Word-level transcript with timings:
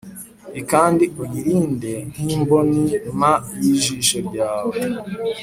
l 0.55 0.57
kandi 0.71 1.03
uyarinde 1.21 1.91
nk 2.11 2.19
imbonim 2.29 2.87
y 3.61 3.63
ijisho 3.73 4.17
ryawe 4.27 4.75